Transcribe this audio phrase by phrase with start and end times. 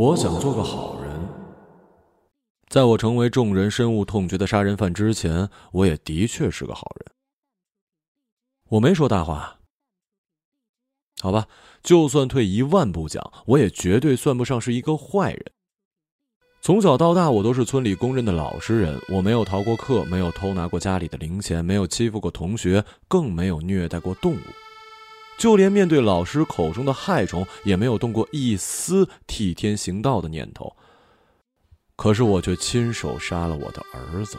[0.00, 1.10] 我想做个好人。
[2.70, 7.12] 在我成为众人深恶痛绝的杀人犯之前，我也的确是个好人。
[8.70, 9.58] 我没说大话。
[11.20, 11.48] 好吧，
[11.82, 15.52] 就算退一万步讲，我也绝对算不上是一个坏人。
[16.62, 18.98] 从小到大，我都是村里公认的老实人。
[19.10, 24.38] 我没有逃过课，没有偷拿过家里的零钱，没有欺负过同学，更没有虐待过动物。
[25.40, 30.70] 就连面对老师口中的害虫，也没有动过一丝替天行道的念头。
[31.96, 34.36] 可是我却亲手杀了我的儿子。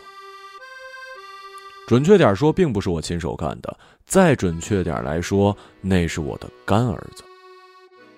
[1.88, 3.76] 准确点说，并不是我亲手干的；
[4.06, 7.24] 再准确点来说，那是我的干儿子。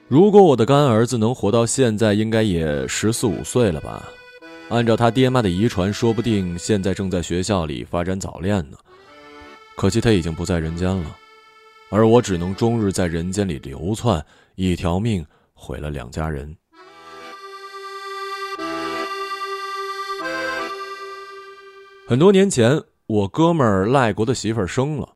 [0.09, 4.09] 如果我的干儿子能活到现在，应该也十四五岁了吧？
[4.68, 8.77] 按照他爹妈的遗传，说不定现在正在学校里发展早恋呢。
[9.77, 11.15] 可惜他已经不在人间了。
[11.93, 14.25] 而我只能终日在人间里流窜，
[14.55, 16.57] 一条命毁了两家人。
[22.07, 25.13] 很多年前，我哥们儿赖国的媳妇儿生了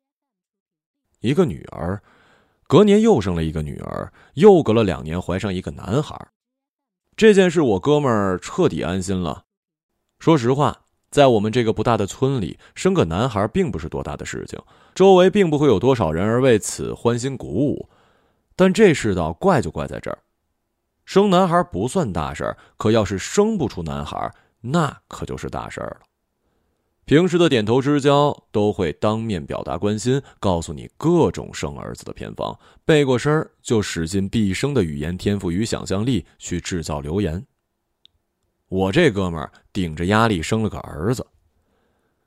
[1.18, 2.00] 一个女儿，
[2.68, 6.28] 隔年又生了一个女儿，又隔了两年怀上一个男孩。
[7.16, 9.46] 这件事，我哥们儿彻底安心了。
[10.20, 10.82] 说实话。
[11.10, 14.58] 在我们这个不大的村里，生个男孩并不是多大的事情，
[14.94, 17.88] 周围并不会有多少人而为此欢欣鼓舞。
[18.54, 20.18] 但这世道怪就怪在这儿，
[21.04, 26.00] 生男孩不算大事儿，可要是生不出男孩，那可就是大事儿了。
[27.04, 37.42] 平时的点头之交都会当面表达关心，告诉你各种生儿子的偏方，背过身儿就使尽毕生的语言天赋与想象力去制造流言。
[38.68, 41.26] 我这哥们儿顶着压力生了个儿子，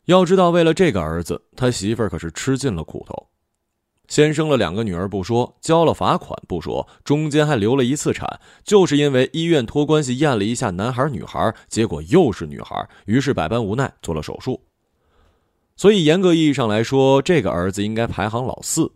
[0.05, 3.27] 要知道，为了这个儿子，他媳妇儿可是吃尽了苦头。
[4.07, 14.61] 先生了两个女儿不说，交了罚款不说，中间还流了一次产，就是因为医院托关系验了一下男孩女孩，结果又是女孩，于是百般无奈做了手术。
[15.77, 18.91] 所以严格意义上来说，这个儿子应该排行老四。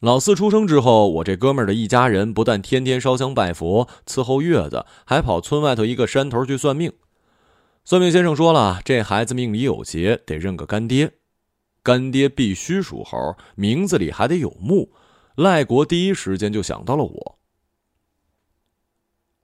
[0.00, 6.92] 老四出生之后，我这哥们儿的一家人不但天天烧香拜佛伺候月子，还跑村外头一个山头去算命。
[7.84, 11.14] 算命先生说了，这孩子命里有劫，得认个干爹，
[11.82, 14.92] 干爹必须属猴，名字里还得有木。
[15.36, 17.38] 赖国第一时间就想到了我。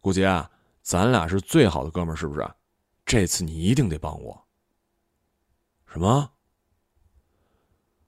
[0.01, 0.47] 顾杰，
[0.83, 2.47] 咱俩是最好的哥们儿，是不是？
[3.07, 4.45] 这次你一定得帮我。
[5.87, 6.31] 什么？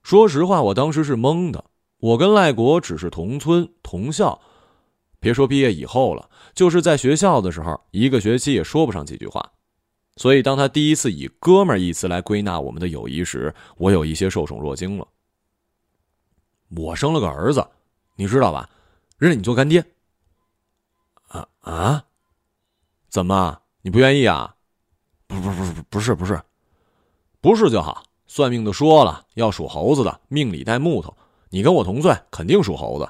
[0.01, 1.65] 说实话，我当时是懵的。
[2.03, 4.41] 我跟赖国只是同村同校，
[5.21, 9.53] 别说毕业以后了，就是在学校的时候，一个学期也说不上几句话。
[10.17, 15.07] 所以，当他第一次以“哥们”一词来归纳我们的友谊时，我有一些受宠若惊了。
[16.75, 17.65] 我生了个儿子，
[18.17, 18.69] 你知道吧？
[19.17, 19.85] 认你做干爹。
[21.29, 22.03] 啊啊？
[23.07, 23.61] 怎么？
[23.81, 24.53] 你不愿意啊？
[25.25, 26.41] 不不不不不是不是，
[27.39, 28.03] 不是就好。
[28.27, 31.15] 算命的说了，要属猴子的，命里带木头。
[31.53, 33.07] 你跟我同岁，肯定属猴子。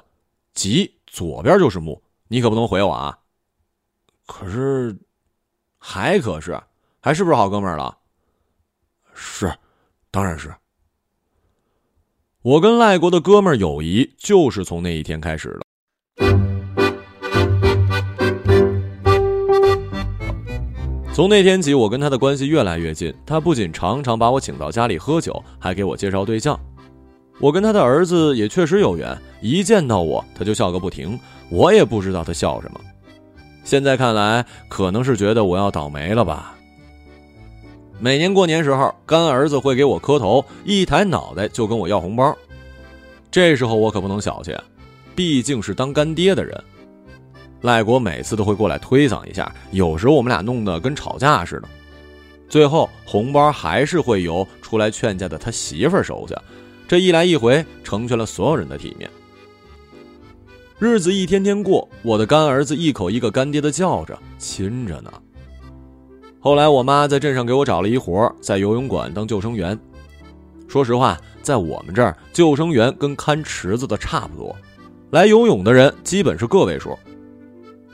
[0.52, 3.18] 吉左边就是木，你可不能回我啊！
[4.26, 4.94] 可是，
[5.78, 6.60] 还可是，
[7.00, 7.96] 还是不是好哥们儿了？
[9.14, 9.50] 是，
[10.10, 10.54] 当然是。
[12.42, 15.64] 我跟赖国的哥们儿友谊就是从那一天开始的。
[21.14, 23.10] 从那天起，我跟他的关系越来越近。
[23.24, 26.60] 他不仅常常把我请到家里喝酒，还给我介绍对象。
[27.40, 31.18] 我跟他的儿子也确实有缘，一见到我他就笑个不停，
[31.50, 32.80] 我也不知道他笑什么。
[33.64, 36.54] 现在看来，可能是觉得我要倒霉了吧。
[37.98, 42.36] 每年过年时候，干儿子会给我磕头，一抬脑袋就跟我要红包。
[43.30, 44.54] 这时候我可不能小气，
[45.14, 46.62] 毕竟是当干爹的人。
[47.62, 51.68] 赖国每次都会过来推搡一下，有时候我们俩弄得跟吵架似的。
[52.48, 56.36] 最后红包还是会由出来劝架的他媳妇儿收下。
[56.94, 59.10] 这一来一回，成全了所有人的体面。
[60.78, 65.12] 日子一天天过，我的干儿子一口一个干爹的叫着，亲着呢。
[66.38, 69.76] 后来我妈在镇上给我找了一活，在游泳馆当救生员。
[70.68, 74.54] 说实话，在我们这儿，救生员跟看池子的差不多，
[75.10, 76.96] 来游泳的人基本是个位数。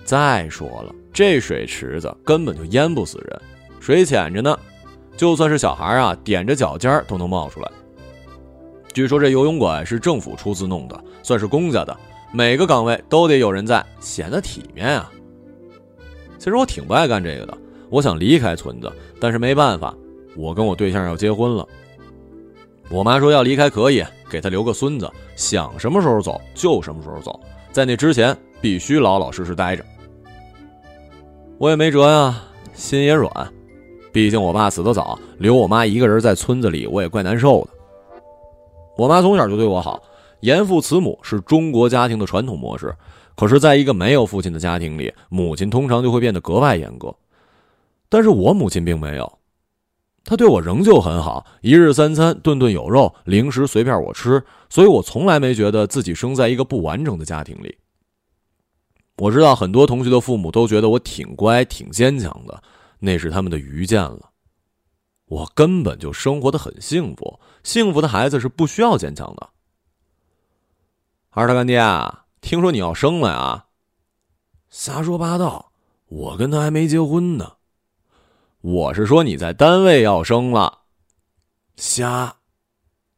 [0.05, 3.41] 再说了，这水池子根本就淹不死人，
[3.81, 4.59] 水浅着呢，
[5.17, 7.73] 就算是小孩啊，踮着脚尖都能冒出来。
[8.93, 11.97] 据说这游泳馆是政府出资弄的，算是公家的，
[12.33, 15.11] 每个岗位都得有人在，显得体面啊。
[16.39, 17.57] 其实我挺不爱干这个的，
[17.89, 19.95] 我想离开村子，但是没办法，
[20.37, 21.67] 我跟我对象要结婚了。
[22.89, 27.39] 我妈说要离开可以，给他留个孙子，想什么时候走就什么时候走，
[27.71, 29.85] 在那之前必须老老实实待着。
[31.59, 32.43] 我也没辙呀，
[32.75, 33.31] 心也软。
[34.11, 37.80] 毕竟我爸死得早，留我妈一个人在村子里，我也怪难受的。
[39.01, 40.03] 我妈从小就对我好，
[40.41, 42.95] 严父慈母是中国家庭的传统模式。
[43.35, 47.17] 可是，在一个没有父亲的家庭里，母亲通常就会变得格外严格。
[48.11, 49.39] 但是我母亲并没有，
[50.23, 57.79] 她对我仍旧很好，一日三餐顿顿有肉，零食随便我吃，所以我从来没觉得自己生在一个不完整的家庭里。
[59.17, 62.63] 我知道很多同学的父母都觉得我挺乖、挺坚强的，
[62.99, 64.29] 那是他们的愚见了。
[65.25, 69.51] 我根本就生活的很幸福，幸福的孩子是不需要坚强的。
[71.31, 71.81] 二大干爹，
[72.41, 73.67] 听说你要生了呀？
[74.69, 75.73] 瞎说八道，
[76.07, 77.53] 我跟他还没结婚呢。
[78.61, 80.81] 我是说你在单位要生了。
[81.77, 82.37] 瞎，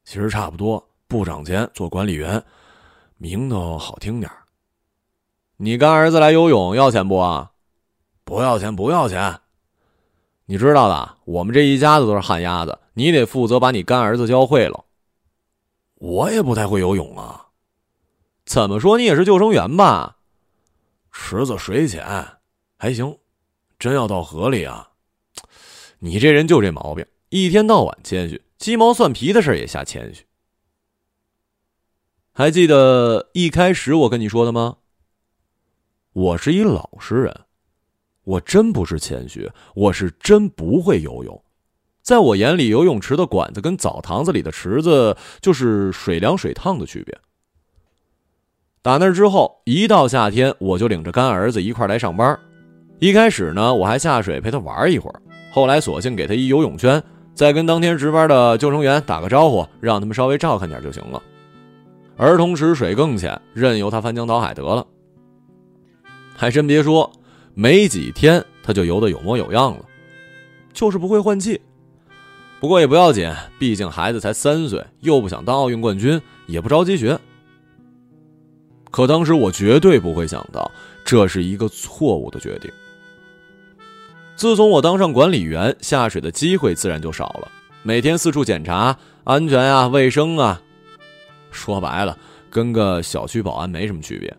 [0.04, 2.42] 其实差不多，不涨钱，做管理员，
[3.16, 4.30] 名头好听点
[5.56, 7.52] 你干儿子来游泳要钱不啊？
[8.24, 9.40] 不要钱，不要钱。
[10.46, 14.84] 你知道的，我们这一家子都是旱鸭子，你得负责把你干儿子教会了。
[15.94, 17.48] 我也不太会游泳啊。
[18.44, 20.18] 怎么说你也是救生员吧？
[21.10, 22.04] 池子水浅，
[22.76, 23.18] 还行。
[23.78, 24.90] 真要到河里啊，
[25.98, 30.24] 你这人就这毛病，一天到晚谦虚，鸡毛蒜皮的事也瞎谦虚。
[32.32, 34.78] 还记得一开始我跟你说的吗？
[36.12, 37.46] 我是一老实人，
[38.22, 41.44] 我真不是谦虚，我是真不会游泳。
[42.02, 47.16] 在我眼里，游泳池的管子跟澡堂子里的池子就是水凉水烫的区别。
[48.82, 52.36] 打那之后，一到夏天，我就领着干儿子一块来上班。
[52.98, 55.22] 一开始呢，我还下水陪他玩一会儿，
[55.52, 57.00] 后来索性给他一游泳圈，
[57.34, 61.22] 再跟当天值班的救生员打个招呼，让他们稍微照看点就行了。
[62.16, 64.84] 儿童池水更浅，任由他翻江倒海得了。
[66.34, 67.08] 还真别说，
[67.54, 69.84] 没几天他就游得有模有样了，
[70.72, 71.60] 就是不会换气。
[72.62, 73.28] 不过也不要紧，
[73.58, 77.18] 毕竟孩子才三岁，又不想当奥运冠军，也不着急学。
[78.88, 80.70] 可当时我绝对不会想到，
[81.04, 82.70] 这是一个错误的决定。
[84.36, 87.50] 自从我当上管理员，下水的机会自然就少了，
[87.82, 90.62] 每天四处检查安全啊、卫生啊，
[91.50, 92.16] 说白了，
[92.48, 94.32] 跟个小区保安没什么区别。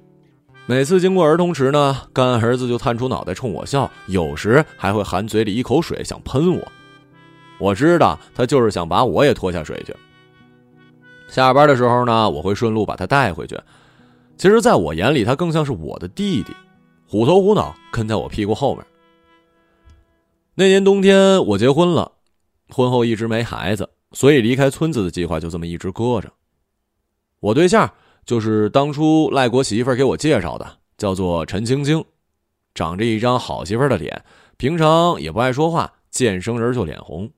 [0.66, 6.72] 每次经过儿童池呢，干儿子就探出脑袋冲我笑，有时还会含嘴里一口水想喷我。
[7.64, 9.96] 我知道他就是想把我也拖下水去。
[11.30, 13.58] 下班的时候呢，我会顺路把他带回去。
[14.36, 16.54] 其实，在我眼里，他更像是我的弟弟，
[17.08, 18.86] 虎头虎脑跟在我屁股后面。
[20.56, 22.12] 那年冬天我结婚了，
[22.68, 26.30] 婚后一直没孩子，所以离开村子的计划就这么一直搁着。
[27.40, 27.90] 我对象。
[28.26, 30.66] 就是当初赖国媳妇给我介绍的，
[30.98, 32.06] 叫做陈青青，
[32.74, 34.24] 长着一张好媳妇的脸，
[34.56, 37.30] 平常也不爱说话，见生人就脸红。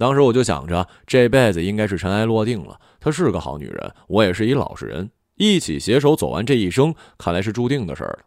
[0.00, 2.80] 当时我就想着，这辈子应该是尘埃落定了。
[2.98, 8.20] 她是个好女人，我也是一老实人，一起携手走完这一生，看来是注定的事儿了。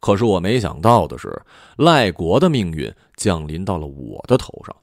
[0.00, 1.42] 可是我没想到的是，
[1.76, 4.74] 赖国的命运降临到了我的头上。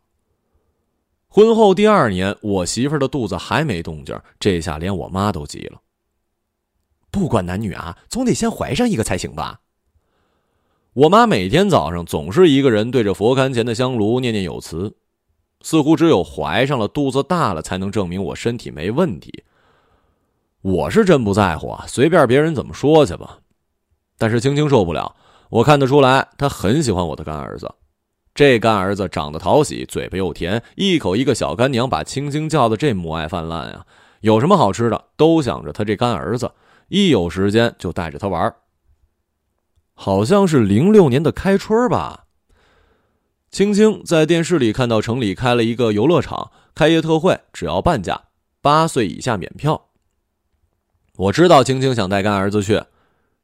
[1.27, 5.81] 婚后第二年，我媳妇儿的肚子还没动静，这下连我妈都急了。
[7.09, 9.61] 不管男女啊，总得先怀上一个才行吧。
[10.93, 14.95] 我妈每天早上总是一个人对着佛龛前的香炉念念有词，
[15.61, 19.43] 似乎只有怀上了、肚子大了，才能证明我身体没问题。
[20.61, 23.37] 我是真不在乎啊，随便别人怎么说去吧。
[24.17, 25.15] 但是青青受不了，
[25.51, 27.71] 我看得出来，她很喜欢我的干儿子。
[28.33, 33.85] 这干儿子长得讨喜，嘴巴又甜，一口一个小干娘，把青青叫的这母爱泛滥呀！
[34.21, 36.51] 有什么好吃的，都想着他这干儿子，
[36.87, 38.51] 一有时间就带着他玩。
[40.01, 42.25] 好像是零六年的开春吧，
[43.51, 48.27] 青青在电视里看到城里开了一个游乐场，开业特惠，只要半价，
[48.61, 49.89] 八岁以下免票。
[51.17, 52.81] 我知道青青想带干儿子去，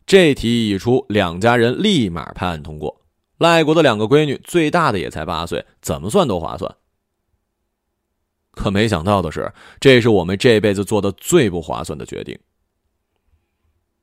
[0.05, 3.01] 这提议一出，两家人立马拍案通过。
[3.37, 6.73] 赖国的两个闺女，最大的也才八岁，怎么算都划算。
[8.51, 12.39] 可没想到的是，这是我们这辈子做的最不划算的决定。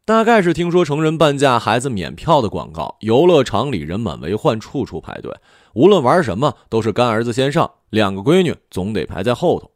[0.04, 5.32] 大概是听说成人半价、孩子免票的广告，游乐场里人满为患，处处排队。
[5.74, 9.70] 无论玩什么，都是干儿子先上，两个闺女总得排在后头。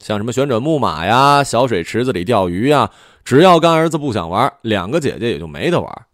[0.00, 2.90] 像什么旋转木马呀、小水池子里钓鱼呀，
[3.24, 6.06] 只要干儿子不想玩，两个姐姐也就没得玩。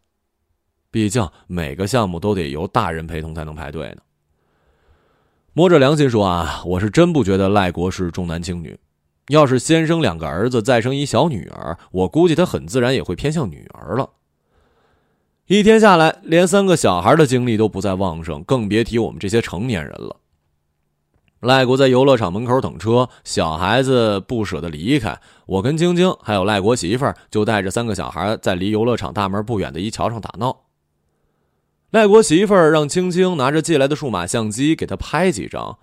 [0.93, 3.97] 毕竟每个项目都得由大人陪同才能排队呢。
[5.53, 8.79] 摸着良心说啊，我是真不觉得赖国是重男轻女。
[9.29, 14.11] 要是先生两个儿子，再生一小女儿，我估计他很自然也会偏向女儿了。
[15.47, 20.17] 一天下来，连三个小孩的精力都不再旺盛，更别提我们这些成年人了。
[21.41, 25.21] 赖国在游乐场门口等车，小孩子不舍得离开。
[25.45, 30.65] 我跟晶晶还有赖国媳妇儿就带着三个小孩在离游乐场大门不远的一桥上打闹。
[31.91, 35.79] 赖国媳妇儿让青青拿着借来的数码相机给他拍几张，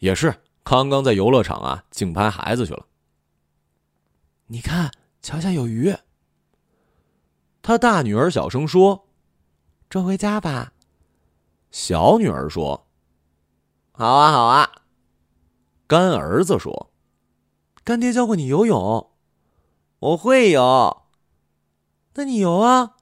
[0.00, 0.34] 也是
[0.70, 2.84] 刚刚在游乐场啊竞拍孩子去了。
[4.48, 5.96] 你看，桥下有鱼。
[7.62, 9.08] 他大女儿小声说
[9.88, 10.74] ：“捉回家吧。”
[11.72, 12.86] 小女儿说
[13.92, 14.82] ：“好啊，好啊。”
[15.88, 16.90] 干儿子说
[17.82, 19.10] ：“干爹教过你游泳，
[20.00, 21.04] 我会游。
[22.12, 22.96] 那你游啊？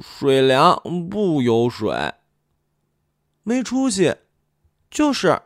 [0.00, 2.14] 水凉，不游水。
[3.44, 4.16] 没出息。
[4.90, 5.42] 就是，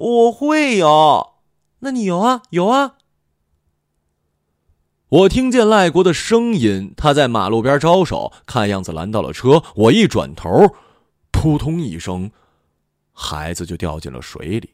[0.00, 1.34] 我会游。
[1.80, 2.94] 那你游啊，游啊！”
[5.10, 9.62] 我听见赖国的声音，他在马路边招手，看样子拦到了车。
[9.74, 10.74] 我一转头，
[11.30, 12.30] 扑通一声，
[13.12, 14.70] 孩子就掉进了水里。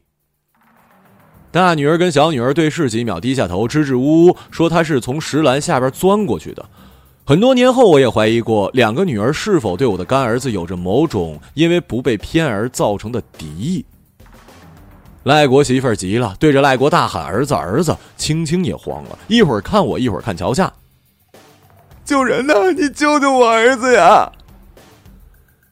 [1.51, 6.69] 大女儿跟小女儿对视几秒，低下头，支支吾吾说：“她是从石栏下边钻过去的。”
[7.27, 13.85] 很多年后，我也怀疑过两个女儿是否对我的干儿子有着某种因为不被偏而造成的敌意。
[15.27, 20.73] 赖国媳妇急了，对着赖国大喊：“儿子，儿子！”青青也慌了，一会儿看我，一会儿看桥下。
[22.05, 22.71] 救人呐！
[22.71, 24.31] 你救救我儿子呀！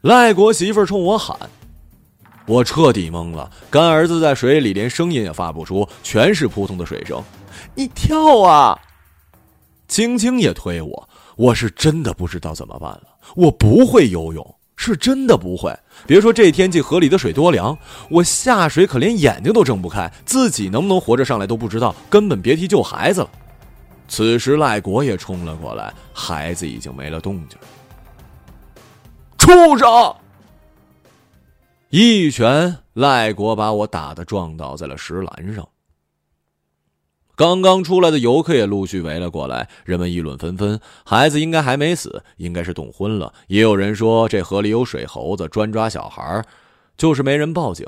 [0.00, 1.38] 赖国媳妇冲我喊。
[2.46, 7.22] 我彻底懵了，干儿子在水里连声音也发不出，全是扑通的水声。
[7.76, 8.76] 你跳啊！
[9.86, 13.04] 青青也推我，我是真的不知道怎么办了。
[13.36, 15.72] 我不会游泳，是真的不会。
[16.06, 17.76] 别说这天气河里的水多凉，
[18.08, 23.30] 我下水可连眼睛都睁不开，自己能不能活着上来都不知道，根本别提救孩子了。
[24.06, 27.58] 此时赖国也冲了过来，孩子已经没了动静。
[29.38, 30.14] 畜生！
[31.90, 35.66] 一拳，赖国把我打得撞倒在了石栏上。
[37.36, 40.80] 刚刚出来的游客也陆续围了过来，人们议论纷纷。
[41.04, 43.34] 孩子应该还没死，应该是冻昏了。
[43.48, 46.44] 也有人说这河里有水猴子专抓小孩，
[46.96, 47.86] 就是没人报警。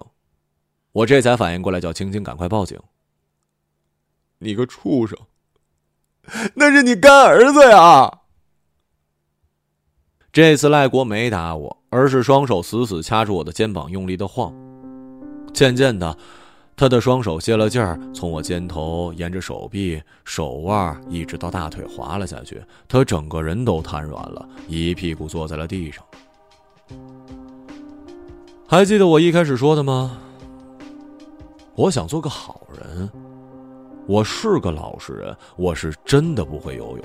[0.93, 2.79] 我这才反应过来，叫青青赶快报警。
[4.39, 5.17] 你个畜生！
[6.55, 8.21] 那是你干儿子呀！
[10.33, 14.53] 这次赖国没打我，而是双手死死掐住我的肩膀，用力的晃。
[15.55, 16.19] 渐渐的，
[16.77, 22.63] 他的双手泄了劲儿，从我肩头沿着手臂、手腕一直到大腿滑了下去。
[22.87, 26.05] 他整个人都瘫软了，一屁股坐在了地上。
[28.67, 30.19] 还记得我一开始说的吗？
[31.75, 33.09] 我想做个好人，
[34.07, 37.01] 我是个老实人，我是真的不会游泳。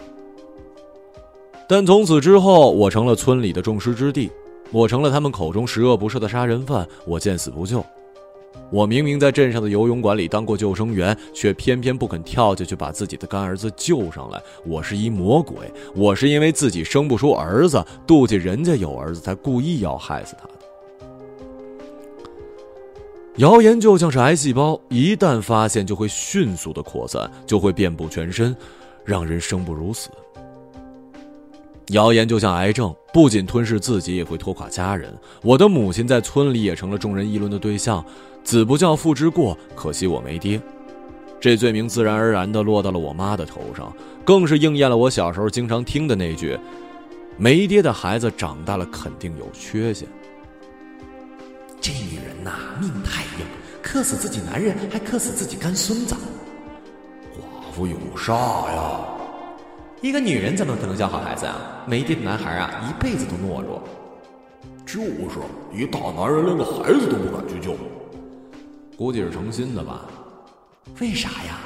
[1.69, 4.29] 但从此之后，我成了村里的众矢之的，
[4.69, 6.85] 我成了他们口中十恶不赦的杀人犯。
[7.05, 7.81] 我见死不救。
[8.71, 14.41] 我明明在镇上的游泳馆里当过救生员，却偏偏不肯跳下去把自己的干儿子救上来。
[14.65, 20.53] 我是一魔鬼，我是因为自己生不出儿子，妒忌人家有儿子，才故意要害死他的。
[23.37, 28.55] 谣言就像是癌细胞，一旦发现就会迅速的扩散，就会遍布全身，
[29.03, 30.09] 让人生不如死。
[31.91, 35.13] 谣言就像癌症，不仅吞噬自己，也会拖垮家人。
[35.41, 38.03] 我的母亲在村里也成了众人议论的对象。
[38.43, 40.59] 子不教，父之过，可惜我没爹。
[41.39, 43.93] 这罪名自然而然地落到了我妈的头上，
[44.23, 46.57] 更是应验了我小时候经常听的那句
[47.37, 50.07] ：“没爹的孩子长大了肯定有缺陷。”
[51.81, 53.45] 这女人呐，命太硬，
[53.81, 56.15] 克死自己男人，还克死自己干孙子。
[57.33, 59.20] 寡妇有啥呀！
[60.01, 61.55] 一个女人怎么可能教好孩子啊？
[61.85, 63.79] 没爹的男孩啊，一辈子都懦弱。
[64.83, 65.39] 就是，
[65.71, 67.75] 一大男人连个孩子都不敢去救。
[68.97, 70.07] 估计是成心的吧？
[70.99, 71.59] 为啥呀？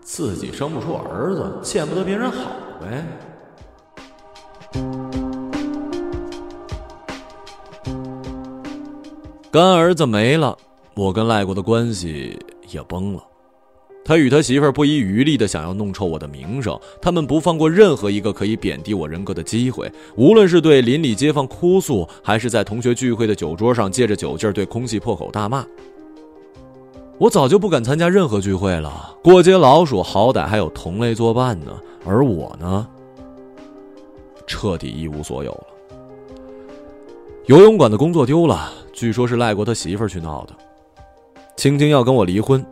[0.00, 3.04] 自己生不出儿子，见不得别人好呗。
[9.50, 10.56] 干儿子没了，
[10.94, 13.22] 我跟赖国的关系也崩了。
[14.06, 25.66] 他与他媳妇儿不遗余力的想要弄臭我的名声，他们不放过任何一个可以贬低我人格的机会，无论是对邻里街坊哭诉，还是在同学聚会的酒桌上借着酒劲儿对空气破口大骂。
[27.18, 31.72] 我早就不敢参加任何聚会了，过街老鼠好歹还有同类作伴呢，
[32.04, 32.86] 而我呢，
[34.46, 35.66] 彻底一无所有了。
[37.46, 40.52] 游泳馆的工作丢了，据说是赖国他媳妇儿去闹的，
[41.56, 42.64] 青青要跟我离婚。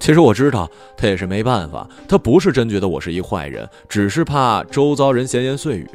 [0.00, 1.88] 其实我知道，他也是没办法。
[2.08, 5.88] 他不是真觉得我是一坏人，只是怕周遭人闲言碎语。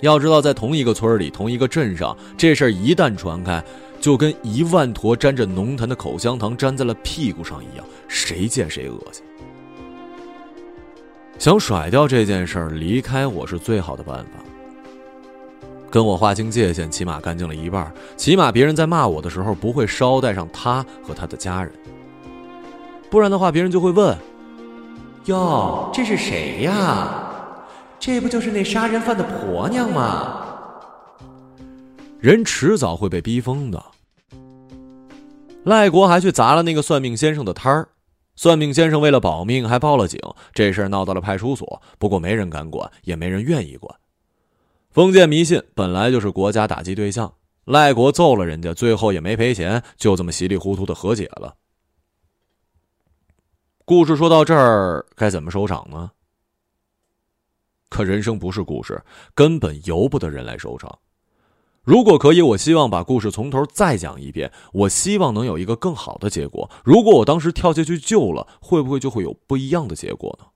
[0.00, 3.62] 要知道，在同一个村里、同一个镇上，这事儿一旦传开，
[4.00, 9.24] 就跟一万坨沾着浓痰的口香糖粘在了屁股上一样，谁见谁恶心。
[11.38, 14.40] 想甩掉这件事儿，离开我是最好的办法。
[15.90, 21.72] 跟我划清界限，起码干净了一半，起码别人在骂我的时候不会捎带上他和他的家人。
[23.12, 24.16] 不然的话，别人就会问
[25.28, 27.28] ：“哟，这是谁呀？
[28.00, 30.38] 这不就是那杀人犯的婆娘吗？”
[32.18, 33.84] 人迟早会被逼疯的。
[35.64, 37.86] 赖国还去砸了那个算命先生的摊儿。
[38.34, 40.18] 算命先生为了保命，还报了警。
[40.54, 43.94] 这事儿闹到了派出所，不过没人敢管，也没人愿意管。
[44.90, 47.30] 封建迷信本来就是国家打击对象，
[47.66, 51.52] 赖国揍了人家，最后也没赔钱，就这么稀里糊涂的和解了。
[53.84, 56.12] 故事说到这儿，该怎么收场呢？
[57.88, 59.02] 可人生不是故事，
[59.34, 61.00] 根本由不得人来收场。
[61.82, 64.52] 如果可以，我希望把故事从头再讲一遍。
[64.72, 66.70] 我希望能有一个更好的结果。
[66.84, 70.46] 如果我当时跳下去救了，会不会就会有不一样的结果呢？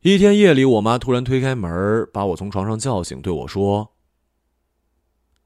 [0.00, 3.94] 一天夜里，我妈突然推开门，把我从床上叫醒，对我说：“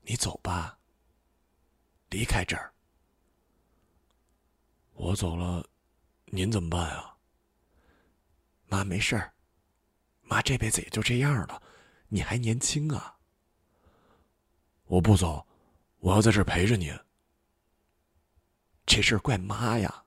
[0.06, 0.78] 你走吧，
[2.10, 2.72] 离开这儿。
[4.98, 5.64] 我走了，
[6.26, 7.14] 您怎么办啊？
[8.66, 9.32] 妈没事儿，
[10.22, 11.62] 妈这辈子也就这样了，
[12.08, 13.18] 你还年轻啊。”
[14.86, 15.46] 我不走，
[16.00, 16.92] 我要在这儿陪着您。
[18.86, 20.02] 这事怪妈呀！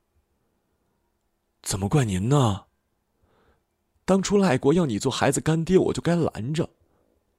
[1.62, 2.66] 怎么怪您呢？
[4.04, 6.70] 当初赖国要你做孩子干爹，我就该拦着。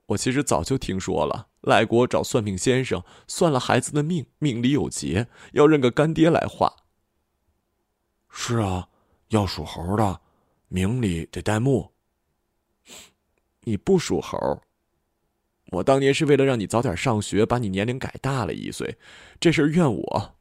[0.06, 6.76] 我其实早就听说了，赖国找算命先生算了孩子的命，命里有劫，要认个干爹来画。
[8.32, 8.88] 是啊，
[9.28, 10.20] 要属猴的，
[10.68, 11.92] 命里得带木。
[13.60, 14.36] 你不属猴。
[15.70, 18.98] 我当年是为了让你早点上学，把你年龄改大了一岁，
[19.38, 20.34] 这事儿怨我。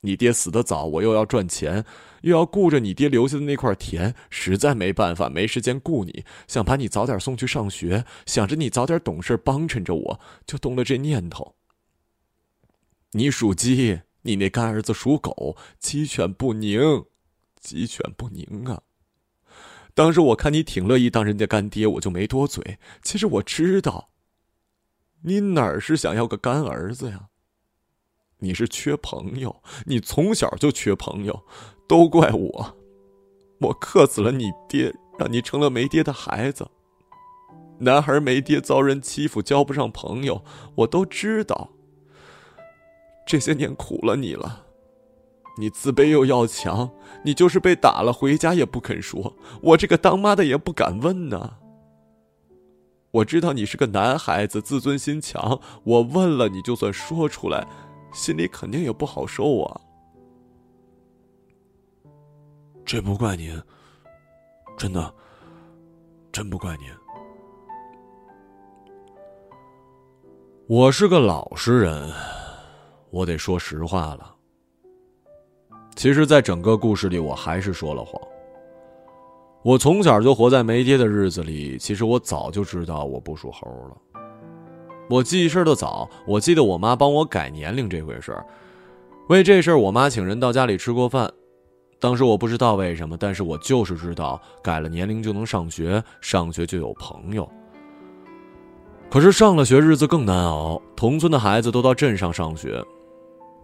[0.00, 1.84] 你爹死的早，我又要赚钱，
[2.22, 11.56] 又要顾着你爹留下的那块田，实在没办法，没时间顾你，想把你早点送去上学，想着你早点懂事，帮衬着我，就动了这念头。
[13.12, 16.80] 你属鸡，你那干儿子属狗，鸡犬不宁，
[17.66, 18.80] 鸡犬不宁啊！
[19.92, 22.78] 当时我看你挺乐意当人家干爹，我就没多嘴。
[23.02, 24.10] 其实我知道。
[25.22, 27.28] 你哪儿是想要个干儿子呀？
[28.38, 31.44] 你是缺朋友，你从小就缺朋友，
[31.88, 32.76] 都怪我，
[33.60, 36.68] 我克死了你爹，让你成了没爹的孩子。
[37.80, 40.44] 男孩没爹遭人欺负，交不上朋友，
[40.76, 41.72] 我都知道。
[43.26, 44.65] 这些年苦了你了，
[45.58, 46.90] 你自卑又要强，
[47.24, 51.58] 你就是被打了回家也不肯说，我这个当妈的也不敢问呢。
[53.12, 55.58] 我知道你是个男孩子，自尊心强。
[55.84, 57.66] 我问了，你就算说出来，
[58.12, 59.80] 心里肯定也不好受啊。
[62.84, 63.58] 这不怪您，
[64.76, 65.14] 真的，
[66.30, 66.86] 真不怪您。
[70.68, 72.12] 我是个老实人，
[73.08, 74.35] 我得说实话了。
[75.96, 78.20] 其实，在整个故事里，我还是说了谎。
[79.62, 84.20] 我从小就活在没爹的日子里，其实我早就知道我不属猴了。
[85.08, 88.44] 我记事的早，我记得我妈帮我改年龄这回事儿。
[89.30, 91.32] 为这事儿，我妈请人到家里吃过饭。
[91.98, 97.50] 当时我不知道为什么，但是我就是知道改了年龄就能上学，上学就有朋友。
[99.08, 102.84] 可是上了学日子更难熬，同村的孩子都到镇上上学，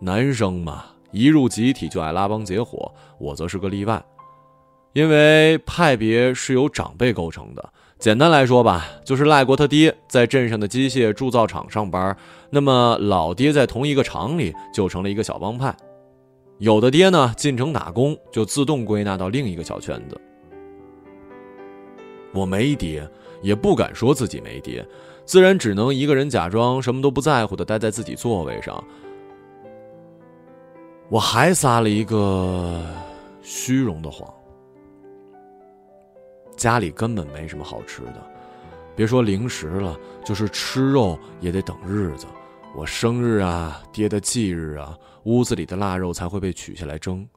[0.01, 4.03] 男生嘛，一入集体就爱拉帮结伙，我则是个例外。
[4.95, 12.15] 因为派别是由长辈构成的，简单来说吧，就是赖国他爹在镇上的机械铸造厂上班，
[12.51, 15.75] 那么老爹在同一个厂里就成了一个小帮派。
[16.59, 20.21] 有的爹呢进城打工，就自动归纳到另一个小圈子。
[22.35, 23.09] 我没爹，
[23.41, 24.87] 也不敢说自己没爹，
[25.25, 28.83] 自然只能一个人假装什么都不在乎的待在自己座位上。
[31.13, 32.83] 我还撒了一个
[33.43, 34.33] 虚荣的谎。
[36.57, 38.27] 家里根本没什么好吃的，
[38.97, 39.95] 别说零食了，
[40.25, 42.27] 就是吃肉也得等日子。
[42.75, 47.29] 我生日啊，爹的忌日啊，屋子里的腊肉才会被取下来蒸，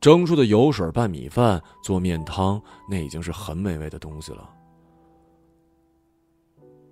[0.00, 4.50] 蒸出的油水拌米饭做面汤，那已经是很美味的东西了。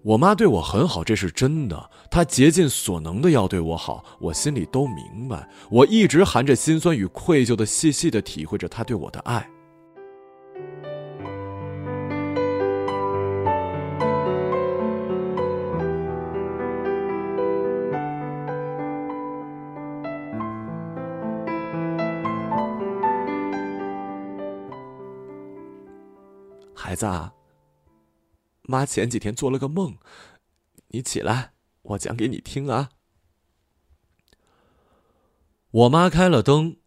[0.06, 1.90] 我妈对我很好这是真的。
[2.08, 5.48] 她竭尽所能的要对我好我心里都明白。
[5.68, 9.50] 我一直含着心酸与愧疚的细细的体会着她对我的爱。
[26.72, 27.32] 孩子啊
[28.68, 29.98] 妈前几天做了个梦，
[30.88, 32.90] 你起来，我讲给你听啊。
[35.70, 36.78] 我妈开了灯，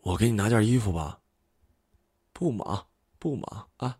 [0.00, 1.20] 我给你拿件衣服吧。
[2.32, 2.86] 不忙，
[3.18, 3.98] 不忙啊。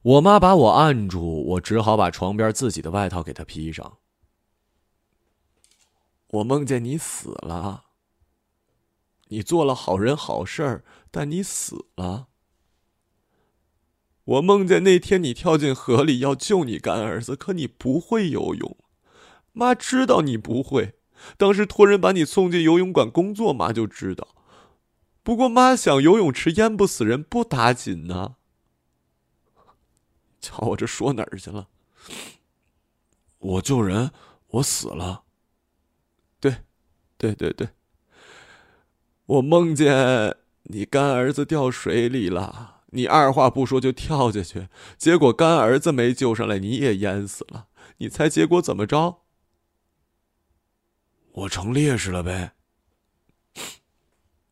[0.00, 3.98] 我妈把我按住，我只好把床边自己的外套给她披上。
[6.28, 7.86] 我梦见你死了。
[9.28, 12.28] 你做了好人好事儿，但你死了。
[14.24, 18.76] 我梦见那天你跳进河里要救你干儿子，可你不会游泳。
[19.52, 20.94] 妈知道你不会，
[21.36, 24.28] 当时托人把你送进游泳馆工作，妈就知道。
[25.22, 28.36] 不过妈想游泳池淹不死人，不打紧呢。
[30.40, 31.68] 瞧我这说哪儿去了？
[33.38, 34.10] 我救人，
[34.48, 35.24] 我死了。
[36.40, 36.56] 对，
[37.16, 37.68] 对对对。
[39.26, 47.66] 我梦见你干儿子掉水里了，你二话不说就跳下去，结果干儿子没救上来，你也淹死了。
[47.98, 49.22] 你猜结果怎么着？
[51.32, 52.52] 我成烈士了呗。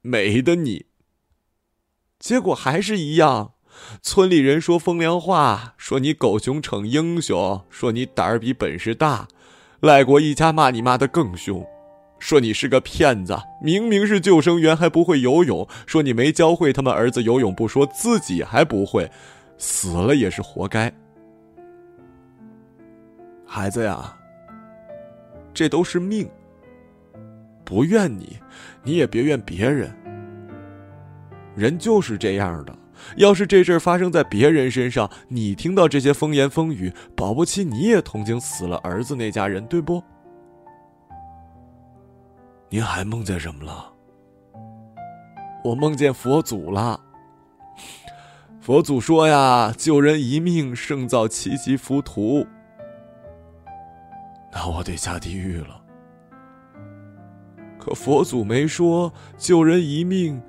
[0.01, 0.87] 没的你。
[2.19, 3.55] 结果还是一样，
[4.01, 9.29] 村里人说风凉话，说你狗熊逞英雄，说你胆儿比本事大，
[9.81, 11.65] 赖国一家骂你骂的更凶。
[12.23, 15.67] 说你是个骗子，明明是救生员还不会游泳。
[15.89, 19.11] 说你没教会他们儿子游泳不说，自己还不会，
[19.59, 20.91] 死了也是活该。
[23.45, 24.17] 孩子呀，
[25.53, 26.31] 这都是命。
[27.65, 28.39] 不怨你，
[28.85, 29.93] 你也别怨别人。
[31.57, 32.73] 人就是这样的，
[33.17, 40.01] 要是这事儿发生在别人身上，你听到这些风言风语，保不齐你也同情死了儿子那家人，对不？
[42.73, 43.93] 您还梦见什么了？
[45.63, 46.99] 我梦见佛祖了。
[48.63, 52.47] 佛祖说呀：“救人一命胜造七级浮屠。”
[54.51, 55.85] 那我得下地狱了。
[57.79, 60.43] 可佛祖没说救人一命，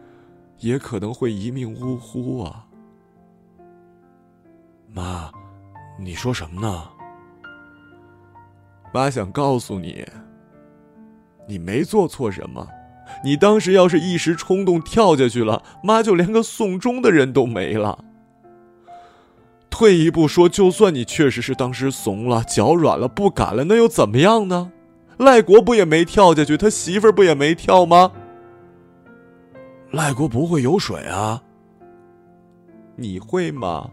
[0.59, 2.65] 也可能会一命呜呼啊。
[4.88, 5.29] 妈，
[5.99, 6.89] 你说什么呢？
[8.93, 10.07] 妈想告诉你。
[11.47, 12.67] 你没做错什么，
[13.23, 18.03] 你当时要是一时冲动跳下去了，妈就连个送终的人都没了。
[19.69, 24.71] 退一步说，就算你确实是当时怂了、脚软了、不敢了，那又怎么样呢？
[25.17, 28.12] 赖国不也没跳下去，他媳妇儿不也没跳吗？
[29.91, 31.41] 赖国不会游水啊，
[32.95, 33.89] 你会吗？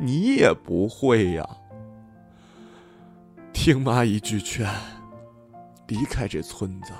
[0.00, 1.46] 你也不会呀。
[3.52, 4.66] 听妈一句劝。
[5.88, 6.92] 离开这村子，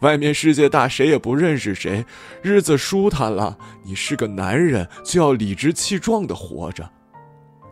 [0.00, 2.04] 外面世界大，谁也不认识谁，
[2.42, 3.56] 日子舒坦了。
[3.82, 6.90] 你是个男人，就要理直气壮的活着。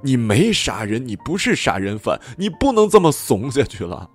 [0.02, 4.10] 你没杀人，你不是杀人犯，你不能这么怂下去了。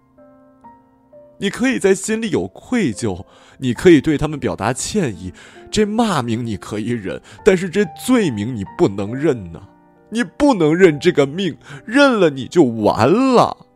[1.40, 3.24] 你可以在心里有愧疚，
[3.60, 5.32] 你可以对他们表达歉意。
[5.70, 9.62] 这骂名你可以忍，但是这罪名你不能认呐！
[10.10, 11.56] 你不能认这个命，
[11.86, 13.67] 认了你就完了。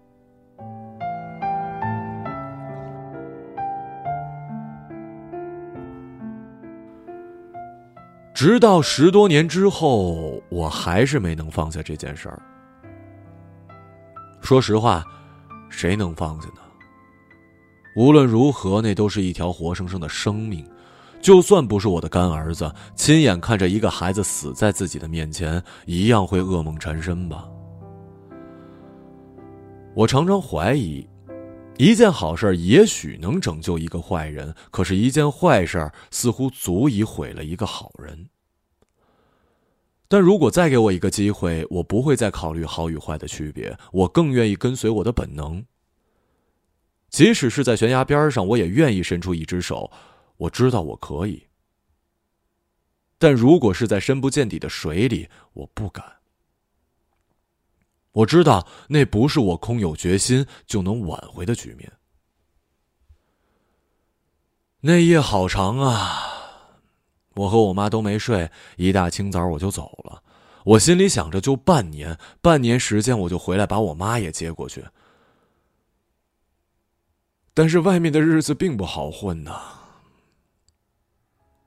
[8.43, 12.41] 直到十多年之后，我还是没能放下这件事儿。
[14.41, 15.05] 说实话，
[15.69, 16.55] 谁能放下呢？
[17.95, 20.67] 无论如何，那都是一条活生生的生命。
[21.21, 27.47] 就算不是我的干儿子，亲眼看着一个孩子死在自己的面前，一样会噩梦缠身吧。
[29.93, 31.07] 我常常怀疑，
[31.77, 38.29] 一件好事也许能拯救一个坏人，可是，一件坏事似乎足以毁了一个好人。
[40.07, 45.65] 但如果再给我一个机会，我不会再考虑好与坏的区别，我更愿意跟随我的本能。
[47.09, 49.91] 即使是在悬崖边上，我也愿意伸出一只手。
[50.37, 51.47] 我知道我可以。
[53.17, 56.20] 但如果是在深不见底的水里，我不敢。
[58.11, 61.91] 我知道那不是我空有决心就能挽回的局面。
[64.81, 66.27] 那夜好长啊。
[67.35, 70.21] 我和我妈都没睡，一大清早我就走了。
[70.65, 74.83] 我心里想着，就半年，半年时间我就回来把我妈也接过去。
[77.53, 79.61] 但是外面的日子并不好混呐，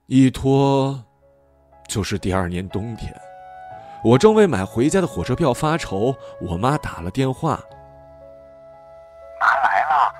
[0.06, 1.02] 一拖
[1.88, 3.18] 就是第二年冬天。
[4.04, 7.58] 我正为买回家的火车票发愁，我妈打了电话
[9.40, 10.12] ：“妈来了，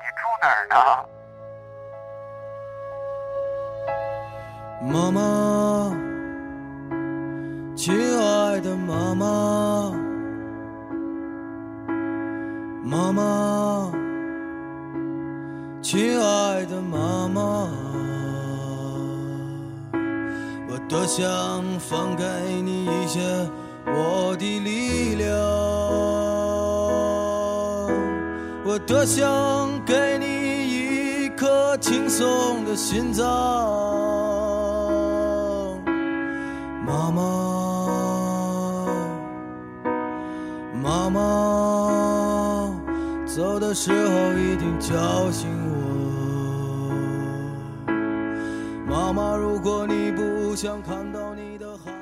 [0.00, 0.74] 你住哪儿呢？”
[4.92, 5.96] 妈妈。
[7.74, 9.92] 亲爱的妈妈，
[12.84, 13.90] 妈妈，
[15.80, 17.68] 亲爱的妈妈，
[20.92, 21.24] 多想
[21.78, 22.24] 分给
[22.62, 23.18] 你一些
[23.86, 25.34] 我的力量，
[28.62, 29.26] 我多想
[29.86, 30.26] 给你
[31.24, 33.24] 一颗轻松的心脏，
[36.86, 37.22] 妈妈，
[40.82, 42.70] 妈妈，
[43.24, 45.72] 走的时候一定叫醒我。
[48.86, 50.11] 妈妈，如果你，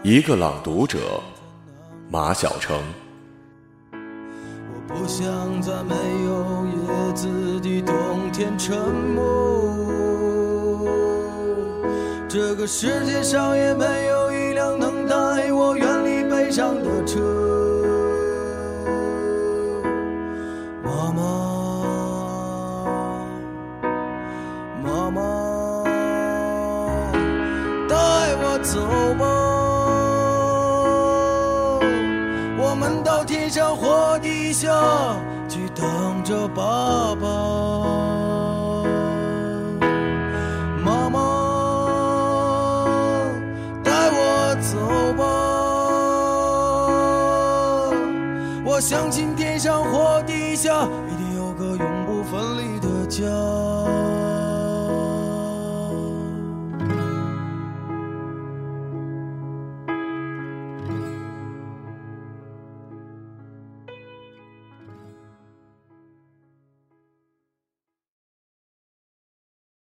[0.03, 0.99] 一个朗读者，
[2.11, 2.77] 马晓成。
[3.93, 8.77] 我不想在没有叶子的冬天沉
[9.15, 9.21] 默。
[12.29, 17.50] 这个世界上也没有一辆能带我远离悲伤的车。